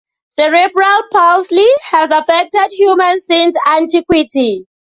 Cerebral 0.39 1.03
palsy 1.11 1.63
has 1.91 2.09
affected 2.09 2.69
humans 2.73 3.23
since 3.27 3.55
antiquity. 3.67 4.65